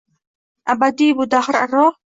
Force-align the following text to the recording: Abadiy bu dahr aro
Abadiy 0.75 1.15
bu 1.21 1.29
dahr 1.37 1.63
aro 1.63 1.89